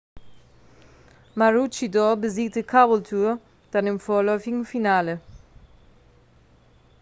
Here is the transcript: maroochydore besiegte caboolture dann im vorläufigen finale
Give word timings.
maroochydore 1.41 2.15
besiegte 2.21 2.63
caboolture 2.63 3.37
dann 3.71 3.85
im 3.85 3.99
vorläufigen 3.99 4.65
finale 4.65 5.21